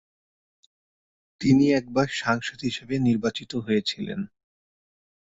তিনি 1.41 1.65
একবার 1.73 2.07
সাংসদ 2.21 2.59
হিসেবে 2.61 2.95
নির্বাচিত 2.99 3.51
হয়েছিলেন। 3.57 4.19